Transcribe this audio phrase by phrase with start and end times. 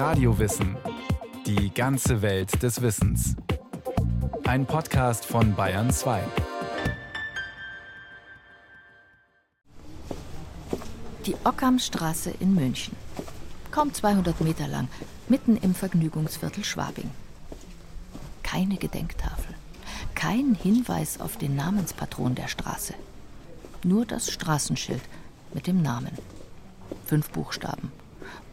[0.00, 0.78] Radiowissen.
[1.44, 3.36] Die ganze Welt des Wissens.
[4.44, 6.22] Ein Podcast von Bayern 2.
[11.26, 12.96] Die Ockhamstraße in München.
[13.70, 14.88] Kaum 200 Meter lang,
[15.28, 17.10] mitten im Vergnügungsviertel Schwabing.
[18.42, 19.54] Keine Gedenktafel,
[20.14, 22.94] kein Hinweis auf den Namenspatron der Straße.
[23.84, 25.02] Nur das Straßenschild
[25.52, 26.16] mit dem Namen.
[27.04, 27.92] Fünf Buchstaben.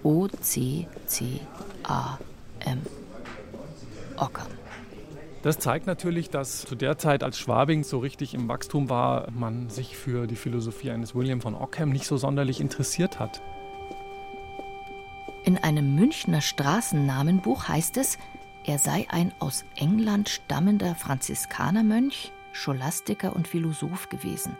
[0.04, 1.42] O, C, C,
[1.84, 2.18] A,
[2.60, 2.82] M.
[4.16, 4.48] Ockham.
[5.44, 9.70] Das zeigt natürlich, dass zu der Zeit, als Schwabing so richtig im Wachstum war, man
[9.70, 13.42] sich für die Philosophie eines William von Ockham nicht so sonderlich interessiert hat.
[15.46, 18.18] In einem Münchner Straßennamenbuch heißt es,
[18.66, 24.58] er sei ein aus England stammender Franziskanermönch, Scholastiker und Philosoph gewesen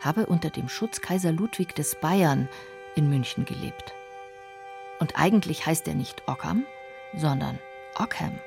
[0.00, 2.48] habe unter dem Schutz Kaiser Ludwig des Bayern
[2.94, 3.92] in München gelebt.
[4.98, 6.66] Und eigentlich heißt er nicht Ockham,
[7.14, 7.58] sondern
[7.94, 8.38] Ockham.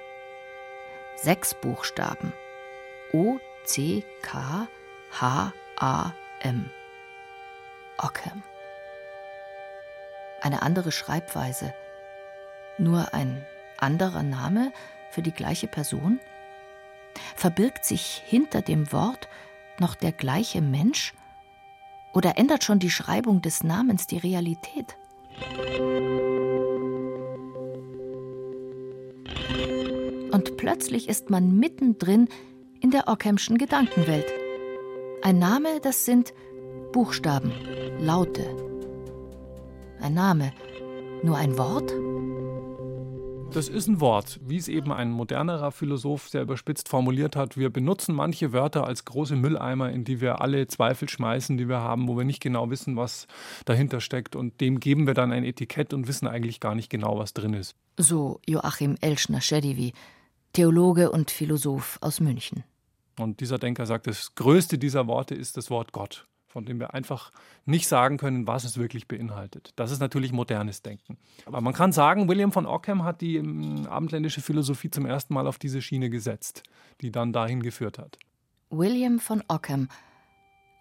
[1.16, 2.34] Sechs Buchstaben.
[3.12, 4.68] O, C, K,
[5.20, 6.12] H, A,
[6.42, 6.70] M.
[7.98, 8.44] Ockham.
[10.42, 11.74] Eine andere Schreibweise.
[12.78, 13.46] Nur ein
[13.78, 14.72] anderer Name
[15.12, 16.20] für die gleiche Person?
[17.36, 19.28] Verbirgt sich hinter dem Wort
[19.80, 21.14] noch der gleiche Mensch
[22.14, 24.98] oder ändert schon die Schreibung des Namens die Realität?
[30.32, 32.28] Und plötzlich ist man mittendrin
[32.82, 34.28] in der Ockhamschen Gedankenwelt.
[35.22, 36.34] Ein Name, das sind
[36.92, 37.52] Buchstaben,
[38.00, 38.46] Laute.
[40.00, 40.54] Ein Name,
[41.24, 41.94] nur ein Wort?
[43.52, 47.58] Das ist ein Wort, wie es eben ein modernerer Philosoph sehr überspitzt formuliert hat.
[47.58, 51.80] Wir benutzen manche Wörter als große Mülleimer, in die wir alle Zweifel schmeißen, die wir
[51.80, 53.26] haben, wo wir nicht genau wissen, was
[53.66, 54.36] dahinter steckt.
[54.36, 57.54] Und dem geben wir dann ein Etikett und wissen eigentlich gar nicht genau, was drin
[57.54, 57.76] ist.
[57.98, 59.94] So Joachim Elschner-Schedivi,
[60.54, 62.64] Theologe und Philosoph aus München.
[63.18, 66.94] Und dieser Denker sagt, das größte dieser Worte ist das Wort Gott von dem wir
[66.94, 67.32] einfach
[67.66, 69.72] nicht sagen können, was es wirklich beinhaltet.
[69.76, 71.18] Das ist natürlich modernes Denken.
[71.46, 75.48] Aber man kann sagen, William von Ockham hat die ähm, abendländische Philosophie zum ersten Mal
[75.48, 76.64] auf diese Schiene gesetzt,
[77.02, 78.18] die dann dahin geführt hat.
[78.72, 79.90] William von Ockham,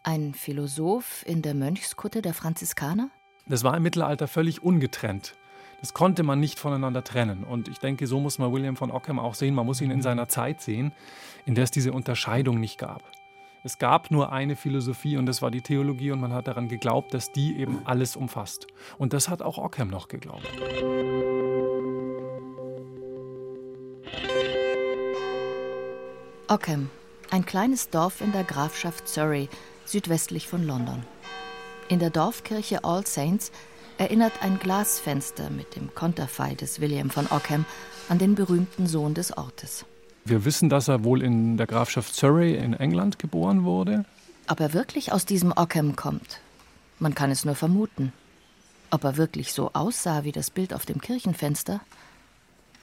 [0.03, 3.11] ein Philosoph in der Mönchskutte der Franziskaner?
[3.47, 5.35] Das war im Mittelalter völlig ungetrennt.
[5.81, 7.45] Das konnte man nicht voneinander trennen.
[7.45, 9.55] Und ich denke, so muss man William von Ockham auch sehen.
[9.55, 10.93] Man muss ihn in seiner Zeit sehen,
[11.47, 13.03] in der es diese Unterscheidung nicht gab.
[13.65, 17.13] Es gab nur eine Philosophie und das war die Theologie und man hat daran geglaubt,
[17.13, 18.69] dass die eben alles umfasst.
[18.99, 20.49] Und das hat auch Ockham noch geglaubt.
[26.47, 26.89] Ockham,
[27.31, 29.49] ein kleines Dorf in der Grafschaft Surrey,
[29.85, 31.05] südwestlich von London.
[31.89, 33.51] In der Dorfkirche All Saints
[33.99, 37.67] erinnert ein Glasfenster mit dem Konterfei des William von Ockham
[38.09, 39.85] an den berühmten Sohn des Ortes.
[40.29, 44.05] Wir wissen, dass er wohl in der Grafschaft Surrey in England geboren wurde.
[44.47, 46.41] Ob er wirklich aus diesem Ockham kommt,
[46.99, 48.13] man kann es nur vermuten.
[48.91, 51.81] Ob er wirklich so aussah wie das Bild auf dem Kirchenfenster?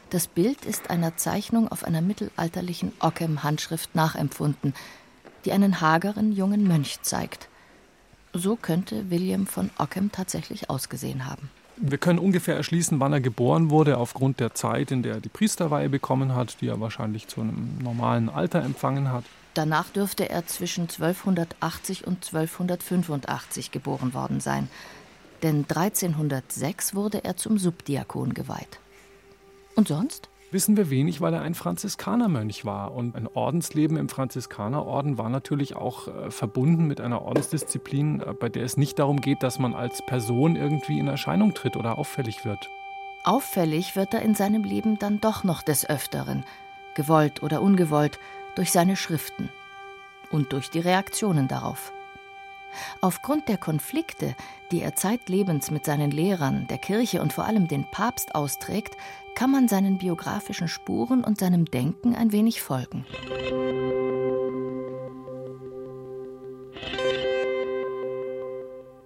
[0.09, 4.73] Das Bild ist einer Zeichnung auf einer mittelalterlichen Ockham-Handschrift nachempfunden,
[5.45, 7.47] die einen hageren jungen Mönch zeigt.
[8.33, 11.51] So könnte William von Ockham tatsächlich ausgesehen haben.
[11.77, 15.29] Wir können ungefähr erschließen, wann er geboren wurde, aufgrund der Zeit, in der er die
[15.29, 19.25] Priesterweihe bekommen hat, die er wahrscheinlich zu einem normalen Alter empfangen hat.
[19.55, 24.69] Danach dürfte er zwischen 1280 und 1285 geboren worden sein,
[25.43, 28.79] denn 1306 wurde er zum Subdiakon geweiht.
[29.75, 30.29] Und sonst?
[30.51, 32.93] Wissen wir wenig, weil er ein Franziskanermönch war.
[32.93, 38.49] Und ein Ordensleben im Franziskanerorden war natürlich auch äh, verbunden mit einer Ordensdisziplin, äh, bei
[38.49, 42.45] der es nicht darum geht, dass man als Person irgendwie in Erscheinung tritt oder auffällig
[42.45, 42.69] wird.
[43.23, 46.45] Auffällig wird er in seinem Leben dann doch noch des Öfteren,
[46.93, 48.19] gewollt oder ungewollt,
[48.55, 49.49] durch seine Schriften
[50.31, 51.91] und durch die Reaktionen darauf.
[53.01, 54.35] Aufgrund der Konflikte,
[54.71, 58.95] die er zeitlebens mit seinen Lehrern, der Kirche und vor allem den Papst austrägt,
[59.35, 63.05] kann man seinen biografischen Spuren und seinem Denken ein wenig folgen.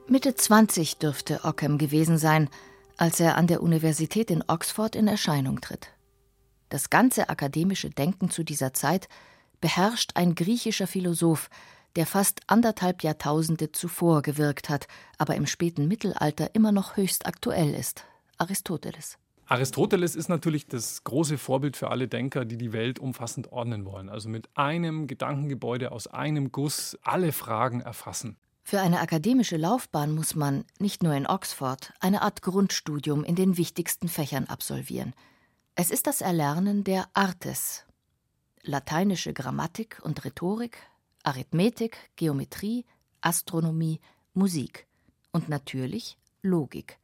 [0.08, 2.50] Mitte 20 dürfte Ockham gewesen sein,
[2.98, 5.90] als er an der Universität in Oxford in Erscheinung tritt.
[6.70, 9.08] Das ganze akademische Denken zu dieser Zeit
[9.62, 11.50] beherrscht ein griechischer Philosoph,
[11.96, 14.88] der fast anderthalb Jahrtausende zuvor gewirkt hat,
[15.18, 18.04] aber im späten Mittelalter immer noch höchst aktuell ist,
[18.38, 19.18] Aristoteles.
[19.50, 24.08] Aristoteles ist natürlich das große Vorbild für alle Denker, die die Welt umfassend ordnen wollen.
[24.08, 28.38] Also mit einem Gedankengebäude aus einem Guss alle Fragen erfassen.
[28.62, 33.58] Für eine akademische Laufbahn muss man, nicht nur in Oxford, eine Art Grundstudium in den
[33.58, 35.16] wichtigsten Fächern absolvieren.
[35.74, 37.86] Es ist das Erlernen der Artes.
[38.62, 40.78] Lateinische Grammatik und Rhetorik,
[41.24, 42.86] Arithmetik, Geometrie,
[43.22, 44.00] Astronomie,
[44.34, 44.88] Musik
[45.32, 47.00] und natürlich Logik.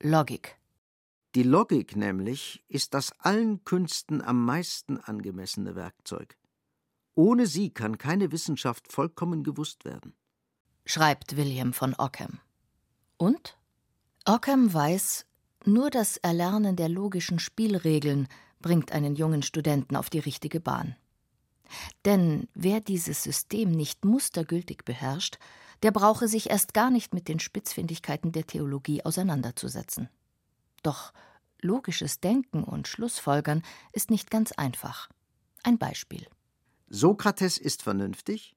[0.00, 0.56] Logik.
[1.34, 6.36] Die Logik nämlich ist das allen Künsten am meisten angemessene Werkzeug.
[7.14, 10.14] Ohne sie kann keine Wissenschaft vollkommen gewusst werden
[10.86, 12.38] schreibt William von Ockham.
[13.18, 13.58] Und?
[14.24, 15.26] Ockham weiß,
[15.64, 18.28] nur das Erlernen der logischen Spielregeln
[18.60, 20.96] bringt einen jungen Studenten auf die richtige Bahn.
[22.04, 25.38] Denn wer dieses System nicht mustergültig beherrscht,
[25.82, 30.08] der brauche sich erst gar nicht mit den Spitzfindigkeiten der Theologie auseinanderzusetzen.
[30.82, 31.12] Doch
[31.60, 35.08] logisches Denken und Schlussfolgern ist nicht ganz einfach.
[35.62, 36.26] Ein Beispiel.
[36.88, 38.56] Sokrates ist vernünftig,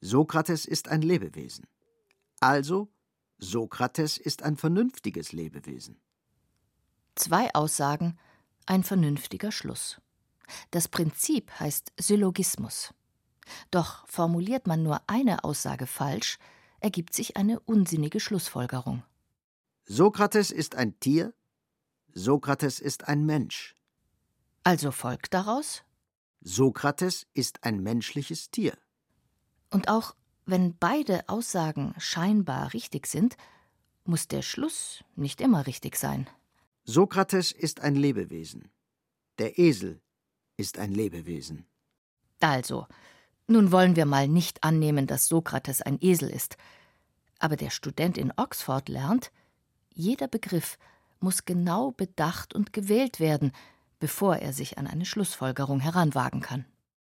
[0.00, 1.66] Sokrates ist ein Lebewesen.
[2.40, 2.88] Also,
[3.38, 6.00] Sokrates ist ein vernünftiges Lebewesen.
[7.14, 8.18] Zwei Aussagen,
[8.66, 10.00] ein vernünftiger Schluss.
[10.70, 12.92] Das Prinzip heißt Syllogismus.
[13.70, 16.38] Doch formuliert man nur eine Aussage falsch,
[16.80, 19.02] ergibt sich eine unsinnige Schlussfolgerung.
[19.84, 21.34] Sokrates ist ein Tier,
[22.12, 23.74] Sokrates ist ein Mensch.
[24.64, 25.82] Also folgt daraus?
[26.40, 28.76] Sokrates ist ein menschliches Tier.
[29.70, 33.36] Und auch wenn beide Aussagen scheinbar richtig sind,
[34.04, 36.28] muss der Schluss nicht immer richtig sein.
[36.84, 38.68] Sokrates ist ein Lebewesen.
[39.38, 40.01] Der Esel
[40.62, 41.66] ist ein Lebewesen.
[42.40, 42.86] Also,
[43.46, 46.56] nun wollen wir mal nicht annehmen, dass Sokrates ein Esel ist.
[47.38, 49.32] Aber der Student in Oxford lernt,
[49.92, 50.78] jeder Begriff
[51.20, 53.52] muss genau bedacht und gewählt werden,
[53.98, 56.64] bevor er sich an eine Schlussfolgerung heranwagen kann.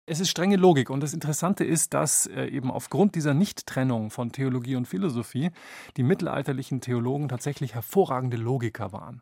[0.06, 4.32] Es ist strenge Logik und das Interessante ist, dass äh, eben aufgrund dieser Nichttrennung von
[4.32, 5.52] Theologie und Philosophie
[5.98, 9.22] die mittelalterlichen Theologen tatsächlich hervorragende Logiker waren.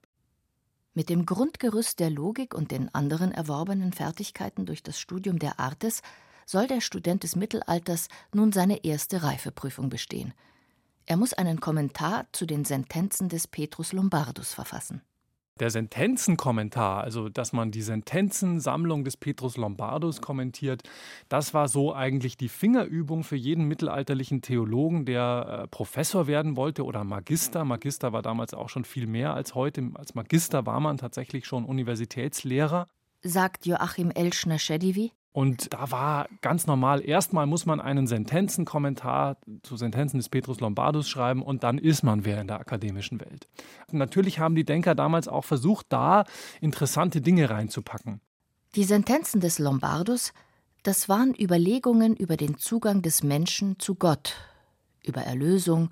[0.97, 6.01] Mit dem Grundgerüst der Logik und den anderen erworbenen Fertigkeiten durch das Studium der Artes
[6.45, 10.33] soll der Student des Mittelalters nun seine erste Reifeprüfung bestehen.
[11.05, 15.01] Er muss einen Kommentar zu den Sentenzen des Petrus Lombardus verfassen.
[15.61, 20.83] Der Sentenzenkommentar, also dass man die Sentenzensammlung des Petrus Lombardus kommentiert,
[21.29, 26.83] das war so eigentlich die Fingerübung für jeden mittelalterlichen Theologen, der äh, Professor werden wollte
[26.83, 27.63] oder Magister.
[27.63, 29.91] Magister war damals auch schon viel mehr als heute.
[29.93, 32.89] Als Magister war man tatsächlich schon Universitätslehrer.
[33.21, 35.13] Sagt Joachim Elschner-Schedivi.
[35.35, 41.09] Und da war ganz normal, erstmal muss man einen Sentenzenkommentar zu Sentenzen des Petrus Lombardus
[41.09, 43.49] schreiben und dann ist man wer in der akademischen Welt.
[43.91, 46.23] Natürlich haben die Denker damals auch versucht, da
[46.61, 48.21] interessante Dinge reinzupacken.
[48.75, 50.31] Die Sentenzen des Lombardus,
[50.83, 54.35] das waren Überlegungen über den Zugang des Menschen zu Gott,
[55.03, 55.89] über Erlösung,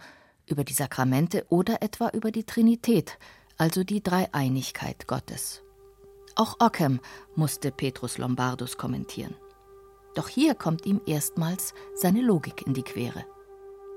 [0.48, 3.20] über die Sakramente oder etwa über die Trinität,
[3.58, 5.63] also die Dreieinigkeit Gottes.
[6.36, 7.00] Auch Ockham
[7.36, 9.36] musste Petrus Lombardus kommentieren.
[10.16, 13.26] Doch hier kommt ihm erstmals seine Logik in die Quere.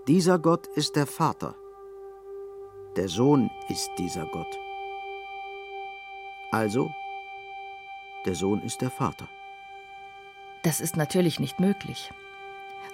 [0.07, 1.55] Dieser Gott ist der Vater.
[2.97, 4.59] Der Sohn ist dieser Gott.
[6.51, 6.91] Also,
[8.25, 9.29] der Sohn ist der Vater.
[10.63, 12.11] Das ist natürlich nicht möglich.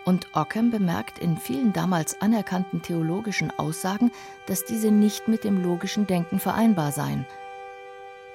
[0.04, 4.10] Und Ockham bemerkt in vielen damals anerkannten theologischen Aussagen,
[4.46, 7.26] dass diese nicht mit dem logischen Denken vereinbar seien–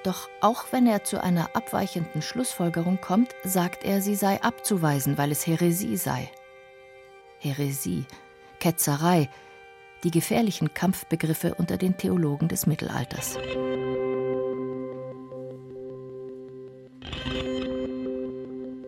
[0.08, 5.30] doch auch wenn er zu einer abweichenden Schlussfolgerung kommt, sagt er, sie sei abzuweisen, weil
[5.30, 6.30] es Häresie sei.
[7.40, 8.06] Häresie,
[8.58, 9.28] Ketzerei,
[10.04, 13.36] die gefährlichen Kampfbegriffe unter den Theologen des Mittelalters.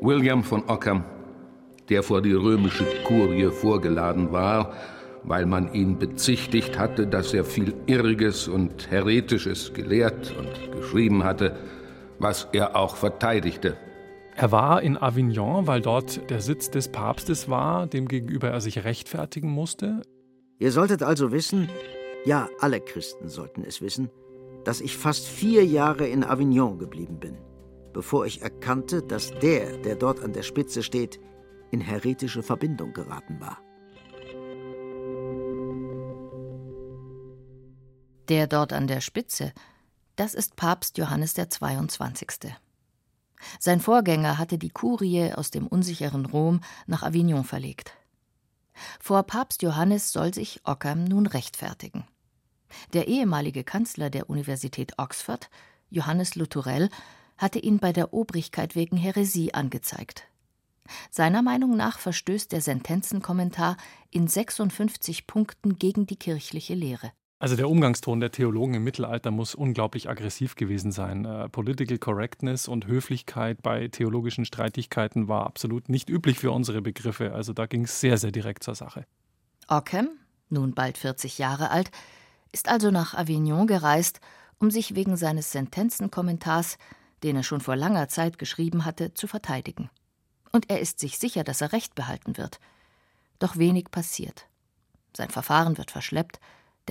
[0.00, 1.04] William von Ockham,
[1.90, 4.72] der vor die römische Kurie vorgeladen war,
[5.22, 11.56] weil man ihn bezichtigt hatte, dass er viel Irriges und Heretisches gelehrt und geschrieben hatte,
[12.18, 13.76] was er auch verteidigte.
[14.36, 19.50] Er war in Avignon, weil dort der Sitz des Papstes war, demgegenüber er sich rechtfertigen
[19.50, 20.02] musste.
[20.58, 21.68] Ihr solltet also wissen,
[22.24, 24.10] ja, alle Christen sollten es wissen,
[24.64, 27.38] dass ich fast vier Jahre in Avignon geblieben bin,
[27.92, 31.18] bevor ich erkannte, dass der, der dort an der Spitze steht,
[31.70, 33.58] in heretische Verbindung geraten war.
[38.30, 39.52] Der dort an der Spitze,
[40.14, 42.54] das ist Papst Johannes der 22.
[43.58, 47.92] Sein Vorgänger hatte die Kurie aus dem unsicheren Rom nach Avignon verlegt.
[49.00, 52.04] Vor Papst Johannes soll sich Ockham nun rechtfertigen.
[52.92, 55.50] Der ehemalige Kanzler der Universität Oxford,
[55.88, 56.88] Johannes Lutherell,
[57.36, 60.28] hatte ihn bei der Obrigkeit wegen Häresie angezeigt.
[61.10, 63.76] Seiner Meinung nach verstößt der Sentenzenkommentar
[64.08, 67.10] in 56 Punkten gegen die kirchliche Lehre.
[67.40, 71.24] Also der Umgangston der Theologen im Mittelalter muss unglaublich aggressiv gewesen sein.
[71.24, 77.32] Äh, Political Correctness und Höflichkeit bei theologischen Streitigkeiten war absolut nicht üblich für unsere Begriffe.
[77.32, 79.06] Also da ging es sehr, sehr direkt zur Sache.
[79.68, 80.10] Ockham,
[80.50, 81.90] nun bald 40 Jahre alt,
[82.52, 84.20] ist also nach Avignon gereist,
[84.58, 86.76] um sich wegen seines Sentenzenkommentars,
[87.22, 89.88] den er schon vor langer Zeit geschrieben hatte, zu verteidigen.
[90.52, 92.60] Und er ist sich sicher, dass er Recht behalten wird.
[93.38, 94.46] Doch wenig passiert.
[95.16, 96.38] Sein Verfahren wird verschleppt,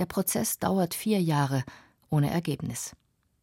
[0.00, 1.62] der Prozess dauert vier Jahre
[2.08, 2.96] ohne Ergebnis.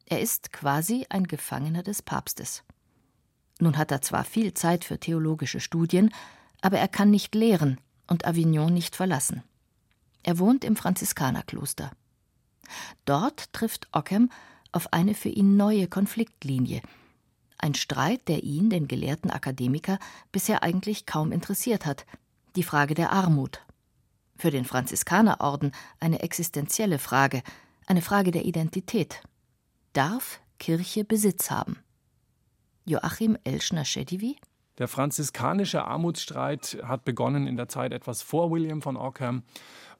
[0.07, 2.63] Er ist quasi ein Gefangener des Papstes.
[3.59, 6.11] Nun hat er zwar viel Zeit für theologische Studien,
[6.61, 9.43] aber er kann nicht lehren und Avignon nicht verlassen.
[10.23, 11.91] Er wohnt im Franziskanerkloster.
[13.05, 14.31] Dort trifft Ockham
[14.71, 16.81] auf eine für ihn neue Konfliktlinie.
[17.59, 19.99] Ein Streit, der ihn, den gelehrten Akademiker,
[20.31, 22.07] bisher eigentlich kaum interessiert hat.
[22.55, 23.61] Die Frage der Armut
[24.37, 27.41] für den Franziskanerorden eine existenzielle Frage,
[27.87, 29.21] eine Frage der Identität.
[29.93, 31.77] Darf Kirche Besitz haben?
[32.85, 34.37] Joachim Elschner-Schedivi?
[34.77, 39.43] Der franziskanische Armutsstreit hat begonnen in der Zeit etwas vor William von Ockham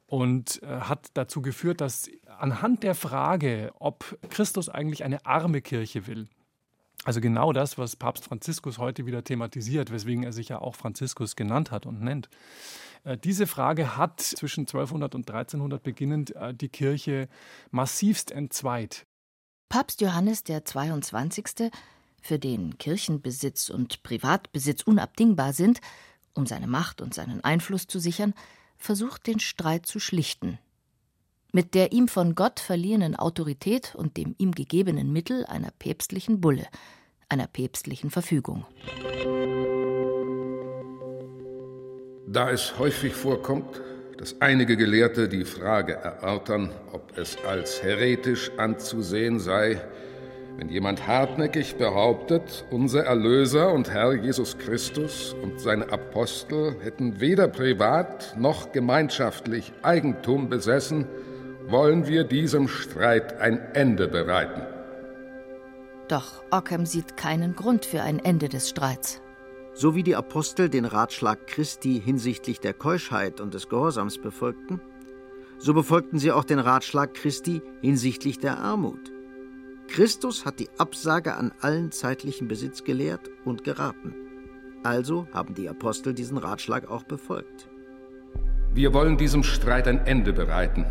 [0.06, 6.08] und äh, hat dazu geführt, dass anhand der Frage, ob Christus eigentlich eine arme Kirche
[6.08, 6.30] will,
[7.08, 11.38] also genau das, was Papst Franziskus heute wieder thematisiert, weswegen er sich ja auch Franziskus
[11.38, 12.28] genannt hat und nennt,
[13.06, 17.30] äh, diese Frage hat zwischen 1200 und 1300 beginnend äh, die Kirche
[17.72, 19.06] massivst entzweit.
[19.70, 21.72] Papst Johannes der 22.,
[22.22, 25.80] für den Kirchenbesitz und Privatbesitz unabdingbar sind,
[26.34, 28.34] um seine Macht und seinen Einfluss zu sichern,
[28.78, 30.60] versucht den Streit zu schlichten.
[31.54, 36.68] Mit der ihm von Gott verliehenen Autorität und dem ihm gegebenen Mittel einer päpstlichen Bulle,
[37.30, 38.66] einer päpstlichen Verfügung.
[42.28, 43.82] Da es häufig vorkommt,
[44.18, 49.82] dass einige Gelehrte die Frage erörtern, ob es als heretisch anzusehen sei,
[50.58, 57.48] wenn jemand hartnäckig behauptet, unser Erlöser und Herr Jesus Christus und seine Apostel hätten weder
[57.48, 61.06] privat noch gemeinschaftlich Eigentum besessen,
[61.68, 64.77] wollen wir diesem Streit ein Ende bereiten.
[66.08, 69.22] Doch Ockham sieht keinen Grund für ein Ende des Streits.
[69.74, 74.82] So wie die Apostel den Ratschlag Christi hinsichtlich der Keuschheit und des Gehorsams befolgten,
[75.60, 79.12] so befolgten sie auch den Ratschlag Christi hinsichtlich der Armut.
[79.88, 84.16] Christus hat die Absage an allen zeitlichen Besitz gelehrt und geraten.
[84.84, 87.70] Also haben die Apostel diesen Ratschlag auch befolgt.
[88.74, 90.86] Wir wollen diesem Streit ein Ende bereiten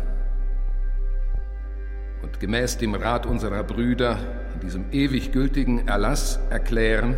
[2.21, 4.19] und gemäß dem Rat unserer Brüder
[4.57, 7.15] in diesem ewig gültigen Erlass erklären,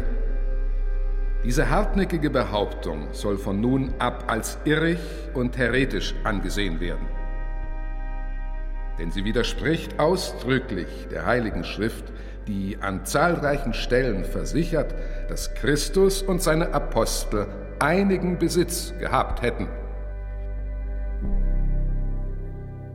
[1.45, 4.99] diese hartnäckige Behauptung soll von nun ab als irrig
[5.33, 7.07] und heretisch angesehen werden.
[8.99, 12.11] Denn sie widerspricht ausdrücklich der Heiligen Schrift,
[12.45, 14.93] die an zahlreichen Stellen versichert,
[15.29, 17.47] dass Christus und seine Apostel
[17.79, 19.69] einigen Besitz gehabt hätten.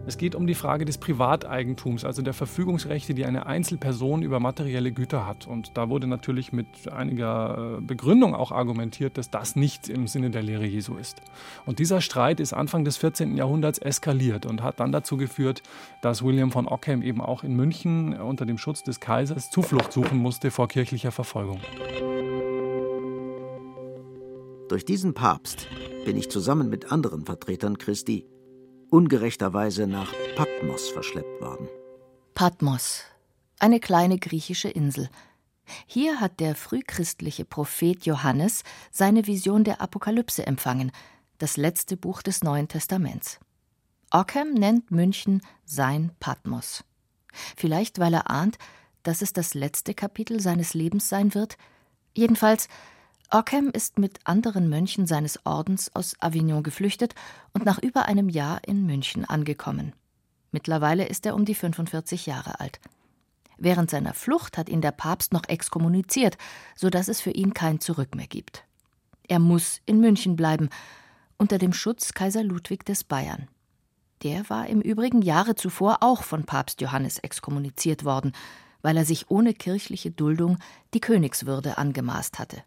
[0.06, 4.92] Es geht um die Frage des Privateigentums, also der Verfügungsrechte, die eine Einzelperson über materielle
[4.92, 5.46] Güter hat.
[5.46, 10.28] Und da wurde natürlich mit einiger äh, Begründung auch argumentiert, dass das nicht im Sinne
[10.28, 11.22] der Lehre Jesu ist.
[11.64, 13.34] Und dieser Streit ist Anfang des 14.
[13.36, 15.62] Jahrhunderts eskaliert und hat dann dazu geführt,
[16.02, 20.18] dass William von Ockham eben auch in München unter dem Schutz des Kaisers Zuflucht suchen
[20.18, 21.60] musste vor kirchlicher Verfolgung.
[24.68, 25.66] Durch diesen Papst
[26.04, 28.26] bin ich zusammen mit anderen Vertretern Christi
[28.90, 31.68] ungerechterweise nach Patmos verschleppt worden.
[32.34, 33.04] Patmos,
[33.58, 35.08] eine kleine griechische Insel.
[35.86, 40.92] Hier hat der frühchristliche Prophet Johannes seine Vision der Apokalypse empfangen,
[41.38, 43.40] das letzte Buch des Neuen Testaments.
[44.10, 46.84] Ockham nennt München sein Patmos.
[47.56, 48.58] Vielleicht, weil er ahnt,
[49.02, 51.56] dass es das letzte Kapitel seines Lebens sein wird.
[52.14, 52.68] Jedenfalls
[53.34, 57.16] Ockham ist mit anderen Mönchen seines Ordens aus Avignon geflüchtet
[57.52, 59.92] und nach über einem Jahr in München angekommen.
[60.52, 62.78] Mittlerweile ist er um die 45 Jahre alt.
[63.58, 66.38] Während seiner Flucht hat ihn der Papst noch exkommuniziert,
[66.76, 68.62] so dass es für ihn kein Zurück mehr gibt.
[69.26, 70.68] Er muss in München bleiben,
[71.36, 73.48] unter dem Schutz Kaiser Ludwig des Bayern.
[74.22, 78.30] Der war im Übrigen Jahre zuvor auch von Papst Johannes exkommuniziert worden,
[78.80, 80.58] weil er sich ohne kirchliche Duldung
[80.94, 82.62] die Königswürde angemaßt hatte.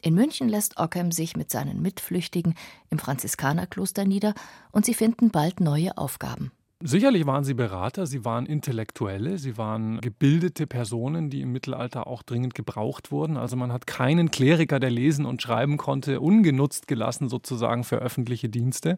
[0.00, 2.54] In München lässt Ockham sich mit seinen Mitflüchtigen
[2.90, 4.34] im Franziskanerkloster nieder
[4.70, 6.52] und sie finden bald neue Aufgaben.
[6.80, 12.22] Sicherlich waren sie Berater, sie waren Intellektuelle, sie waren gebildete Personen, die im Mittelalter auch
[12.22, 13.36] dringend gebraucht wurden.
[13.36, 18.48] Also man hat keinen Kleriker, der lesen und schreiben konnte, ungenutzt gelassen sozusagen für öffentliche
[18.48, 18.96] Dienste.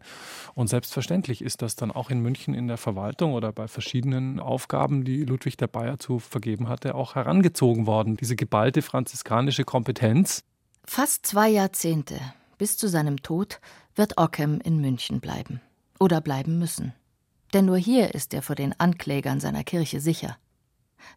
[0.54, 5.02] Und selbstverständlich ist das dann auch in München in der Verwaltung oder bei verschiedenen Aufgaben,
[5.04, 8.18] die Ludwig der Bayer zu vergeben hatte, auch herangezogen worden.
[8.18, 10.44] Diese geballte franziskanische Kompetenz.
[10.92, 12.20] Fast zwei Jahrzehnte
[12.58, 13.60] bis zu seinem Tod
[13.94, 15.60] wird Ockham in München bleiben.
[15.98, 16.94] Oder bleiben müssen
[17.52, 20.36] denn nur hier ist er vor den Anklägern seiner Kirche sicher.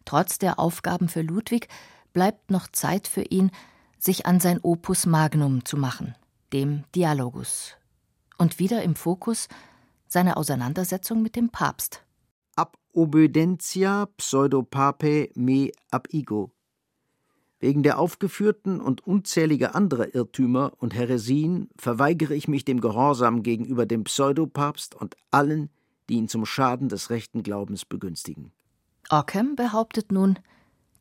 [0.04, 1.68] Trotz der Aufgaben für Ludwig
[2.12, 3.50] bleibt noch Zeit für ihn,
[3.98, 6.14] sich an sein Opus Magnum zu machen,
[6.52, 7.76] dem Dialogus.
[8.38, 9.48] Und wieder im Fokus
[10.06, 12.02] seine Auseinandersetzung mit dem Papst.
[12.56, 16.52] Ab obedientia pseudopape me ab ego.
[17.64, 23.86] Wegen der aufgeführten und unzähliger anderer Irrtümer und Häresien verweigere ich mich dem Gehorsam gegenüber
[23.86, 25.70] dem Pseudopapst und allen,
[26.10, 28.52] die ihn zum Schaden des rechten Glaubens begünstigen.
[29.08, 30.38] Ockham behauptet nun,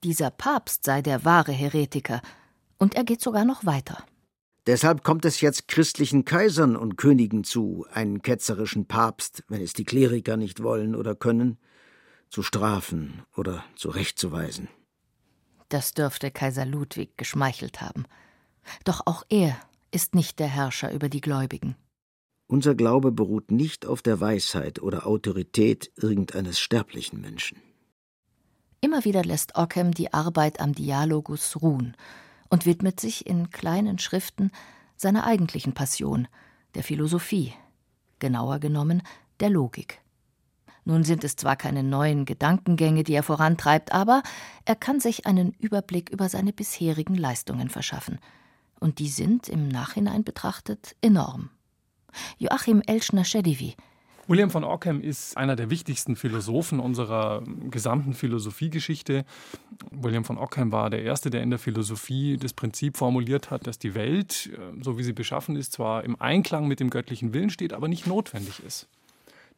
[0.06, 2.22] dieser Papst sei der wahre Heretiker,
[2.78, 4.06] und er geht sogar noch weiter.
[4.66, 9.84] Deshalb kommt es jetzt christlichen Kaisern und Königen zu, einen ketzerischen Papst, wenn es die
[9.84, 11.58] Kleriker nicht wollen oder können,
[12.30, 14.70] zu strafen oder zurechtzuweisen.
[15.74, 18.06] Das dürfte Kaiser Ludwig geschmeichelt haben.
[18.84, 19.58] Doch auch er
[19.90, 21.76] ist nicht der Herrscher über die Gläubigen.
[22.46, 27.58] Unser Glaube beruht nicht auf der Weisheit oder Autorität irgendeines sterblichen Menschen.
[28.82, 31.98] Immer wieder lässt Ockham die Arbeit am Dialogus ruhen
[32.50, 34.52] und widmet sich in kleinen Schriften
[34.96, 36.28] seiner eigentlichen Passion,
[36.76, 37.52] der Philosophie,
[38.20, 39.02] genauer genommen
[39.40, 40.03] der Logik.
[40.86, 44.24] Nun sind es zwar keine neuen Gedankengänge, die er vorantreibt, aber
[44.66, 48.20] er kann sich einen Überblick über seine bisherigen Leistungen verschaffen.
[48.80, 51.50] Und die sind im Nachhinein betrachtet enorm.
[52.38, 53.76] Joachim Elschner-Schedivi.
[54.28, 59.26] William von Ockham ist einer der wichtigsten Philosophen unserer gesamten Philosophiegeschichte.
[59.92, 63.80] William von Ockham war der Erste, der in der Philosophie das Prinzip formuliert hat, dass
[63.80, 67.50] die Welt, äh, so wie sie beschaffen ist, zwar im Einklang mit dem göttlichen Willen
[67.50, 68.88] steht, aber nicht notwendig ist.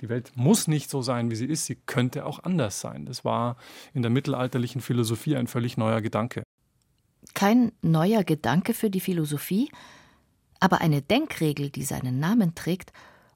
[0.02, 3.06] Die Welt muss nicht so sein, wie sie ist, sie könnte auch anders sein.
[3.06, 3.56] Das war
[3.94, 6.44] in der mittelalterlichen Philosophie ein völlig neuer Gedanke.
[7.34, 9.70] Kein neuer Gedanke für die Philosophie,
[10.60, 12.92] aber eine Denkregel, die seinen Namen trägt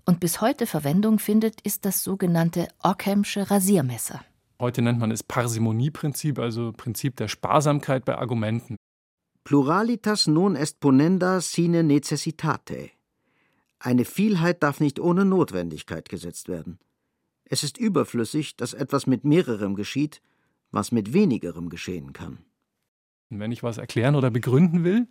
[0.05, 4.21] und bis heute Verwendung findet, ist das sogenannte Ockhamsche Rasiermesser.
[4.59, 8.75] Heute nennt man es Parsimonieprinzip, also Prinzip der Sparsamkeit bei Argumenten.
[9.45, 12.91] Pluralitas non est ponenda sine necessitate.
[13.79, 16.79] Eine Vielheit darf nicht ohne Notwendigkeit gesetzt werden.
[17.45, 20.21] Es ist überflüssig, dass etwas mit mehrerem geschieht,
[20.71, 22.39] was mit wenigerem geschehen kann.
[23.29, 25.07] Wenn ich was erklären oder begründen will,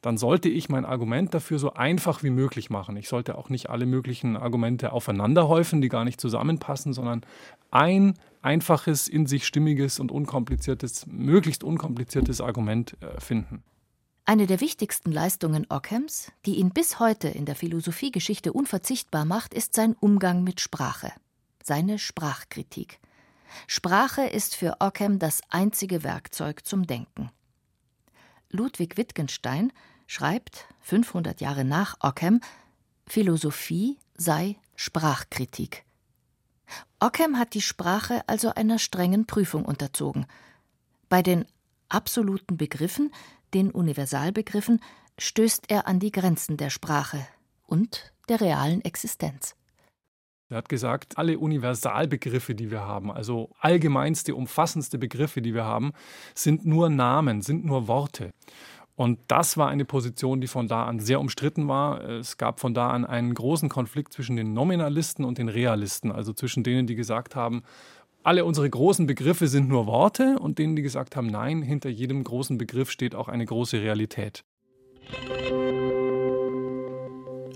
[0.00, 2.96] dann sollte ich mein Argument dafür so einfach wie möglich machen.
[2.96, 7.22] Ich sollte auch nicht alle möglichen Argumente aufeinander häufen, die gar nicht zusammenpassen, sondern
[7.70, 13.64] ein einfaches, in sich stimmiges und unkompliziertes, möglichst unkompliziertes Argument äh, finden.
[14.28, 19.72] Eine der wichtigsten Leistungen Ockhams, die ihn bis heute in der Philosophiegeschichte unverzichtbar macht, ist
[19.72, 21.14] sein Umgang mit Sprache,
[21.62, 23.00] seine Sprachkritik.
[23.66, 27.30] Sprache ist für Ockham das einzige Werkzeug zum Denken.
[28.50, 29.72] Ludwig Wittgenstein
[30.06, 32.42] schreibt 500 Jahre nach Ockham,
[33.06, 35.86] Philosophie sei Sprachkritik.
[37.00, 40.26] Ockham hat die Sprache also einer strengen Prüfung unterzogen.
[41.08, 41.46] Bei den
[41.88, 43.10] absoluten Begriffen,
[43.54, 44.80] den Universalbegriffen,
[45.18, 47.26] stößt er an die Grenzen der Sprache
[47.66, 49.54] und der realen Existenz.
[50.50, 55.92] Er hat gesagt, alle Universalbegriffe, die wir haben, also allgemeinste, umfassendste Begriffe, die wir haben,
[56.34, 58.30] sind nur Namen, sind nur Worte.
[58.96, 62.02] Und das war eine Position, die von da an sehr umstritten war.
[62.02, 66.32] Es gab von da an einen großen Konflikt zwischen den Nominalisten und den Realisten, also
[66.32, 67.62] zwischen denen, die gesagt haben,
[68.28, 72.22] alle unsere großen Begriffe sind nur Worte und denen, die gesagt haben, nein, hinter jedem
[72.22, 74.44] großen Begriff steht auch eine große Realität.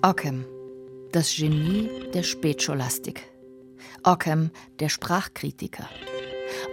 [0.01, 0.47] Ockham,
[1.13, 3.31] das Genie der Spätscholastik.
[4.03, 5.87] Ockham, der Sprachkritiker.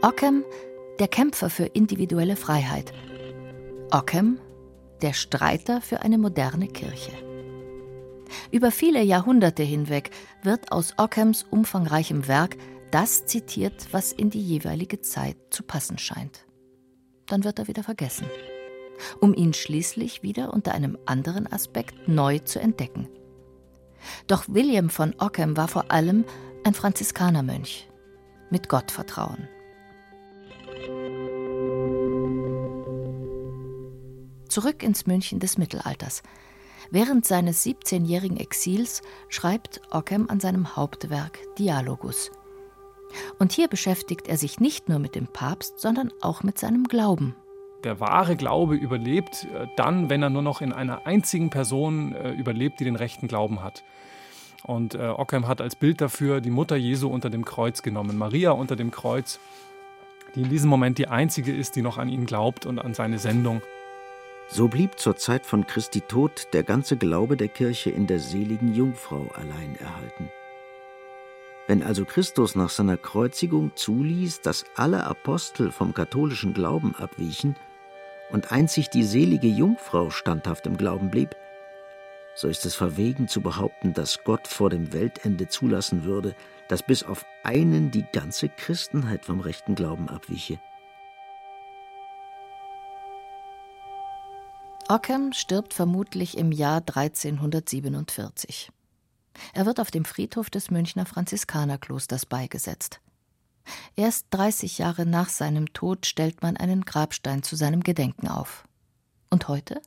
[0.01, 0.45] Ockham,
[0.99, 2.93] der Kämpfer für individuelle Freiheit.
[3.91, 4.39] Ockham,
[5.01, 7.11] der Streiter für eine moderne Kirche.
[8.49, 12.55] Über viele Jahrhunderte hinweg wird aus Ockhams umfangreichem Werk
[12.91, 16.45] das zitiert, was in die jeweilige Zeit zu passen scheint.
[17.27, 18.27] Dann wird er wieder vergessen,
[19.19, 23.07] um ihn schließlich wieder unter einem anderen Aspekt neu zu entdecken.
[24.27, 26.25] Doch William von Ockham war vor allem
[26.63, 27.87] ein Franziskanermönch
[28.49, 29.47] mit Gottvertrauen.
[34.47, 36.23] Zurück ins München des Mittelalters.
[36.89, 42.31] Während seines 17-jährigen Exils schreibt Ockham an seinem Hauptwerk Dialogus.
[43.37, 47.35] Und hier beschäftigt er sich nicht nur mit dem Papst, sondern auch mit seinem Glauben.
[47.83, 52.31] Der wahre Glaube überlebt äh, dann, wenn er nur noch in einer einzigen Person äh,
[52.31, 53.83] überlebt, die den rechten Glauben hat.
[54.63, 58.51] Und äh, Ockham hat als Bild dafür die Mutter Jesu unter dem Kreuz genommen, Maria
[58.51, 59.39] unter dem Kreuz,
[60.35, 63.19] die in diesem Moment die einzige ist, die noch an ihn glaubt und an seine
[63.19, 63.61] Sendung.
[64.49, 68.73] So blieb zur Zeit von Christi Tod der ganze Glaube der Kirche in der seligen
[68.73, 70.29] Jungfrau allein erhalten.
[71.69, 77.55] Wenn also Christus nach seiner Kreuzigung zuließ, dass alle Apostel vom katholischen Glauben abwichen
[78.31, 81.35] und einzig die selige Jungfrau standhaft im Glauben blieb,
[82.33, 86.35] so ist es verwegen zu behaupten, dass Gott vor dem Weltende zulassen würde,
[86.69, 90.59] dass bis auf einen die ganze Christenheit vom rechten Glauben abwiche.
[94.87, 98.71] Ockham stirbt vermutlich im Jahr 1347.
[99.53, 103.01] Er wird auf dem Friedhof des Münchner Franziskanerklosters beigesetzt.
[103.95, 108.63] Erst 30 Jahre nach seinem Tod stellt man einen Grabstein zu seinem Gedenken auf.
[109.29, 109.81] Und heute?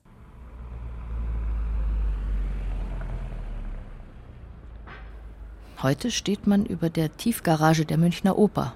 [5.82, 8.72] Heute steht man über der Tiefgarage der Münchner Oper.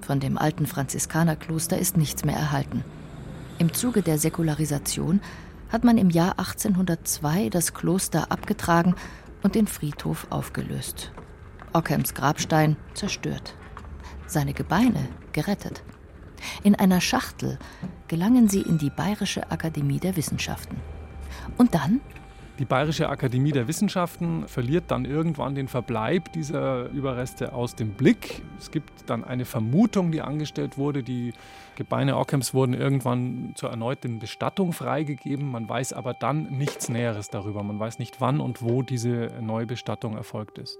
[0.00, 2.84] Von dem alten Franziskanerkloster ist nichts mehr erhalten.
[3.58, 5.20] Im Zuge der Säkularisation
[5.70, 8.94] hat man im Jahr 1802 das Kloster abgetragen
[9.42, 11.12] und den Friedhof aufgelöst.
[11.72, 13.54] Ockhams Grabstein zerstört.
[14.26, 15.82] Seine Gebeine gerettet.
[16.62, 17.58] In einer Schachtel
[18.08, 20.76] gelangen sie in die Bayerische Akademie der Wissenschaften.
[21.56, 22.00] Und dann
[22.58, 28.42] die Bayerische Akademie der Wissenschaften verliert dann irgendwann den Verbleib dieser Überreste aus dem Blick.
[28.58, 31.02] Es gibt dann eine Vermutung, die angestellt wurde.
[31.02, 31.32] Die
[31.76, 35.50] Gebeine Ockhams wurden irgendwann zur erneuten Bestattung freigegeben.
[35.50, 37.62] Man weiß aber dann nichts Näheres darüber.
[37.62, 40.78] Man weiß nicht, wann und wo diese neue Bestattung erfolgt ist.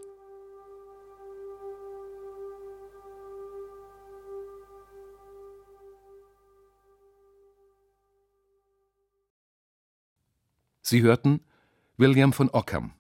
[10.83, 11.41] Sie hörten
[11.99, 12.95] William von Ockham,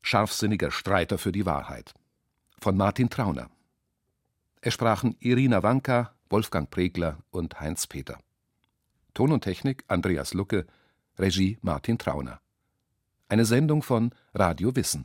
[0.00, 1.92] scharfsinniger Streiter für die Wahrheit,
[2.58, 3.50] von Martin Trauner.
[4.62, 8.18] Es sprachen Irina Wanka, Wolfgang Pregler und Heinz Peter.
[9.12, 10.66] Ton und Technik Andreas Lucke,
[11.18, 12.40] Regie Martin Trauner.
[13.28, 15.04] Eine Sendung von Radio Wissen.